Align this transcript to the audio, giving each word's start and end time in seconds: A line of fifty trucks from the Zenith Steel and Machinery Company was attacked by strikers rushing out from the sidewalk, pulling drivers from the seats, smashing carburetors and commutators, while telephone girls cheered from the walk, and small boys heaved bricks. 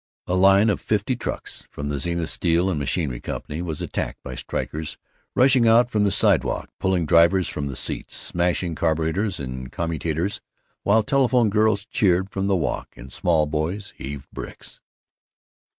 A 0.25 0.33
line 0.33 0.71
of 0.71 0.81
fifty 0.81 1.15
trucks 1.15 1.67
from 1.69 1.89
the 1.89 1.99
Zenith 1.99 2.31
Steel 2.31 2.71
and 2.71 2.79
Machinery 2.79 3.19
Company 3.21 3.61
was 3.61 3.83
attacked 3.83 4.23
by 4.23 4.33
strikers 4.33 4.97
rushing 5.35 5.67
out 5.67 5.91
from 5.91 6.05
the 6.05 6.11
sidewalk, 6.11 6.71
pulling 6.79 7.05
drivers 7.05 7.47
from 7.47 7.67
the 7.67 7.75
seats, 7.75 8.15
smashing 8.15 8.73
carburetors 8.73 9.39
and 9.39 9.71
commutators, 9.71 10.41
while 10.81 11.03
telephone 11.03 11.51
girls 11.51 11.85
cheered 11.85 12.31
from 12.31 12.47
the 12.47 12.55
walk, 12.57 12.97
and 12.97 13.13
small 13.13 13.45
boys 13.45 13.93
heaved 13.95 14.25
bricks. 14.33 14.79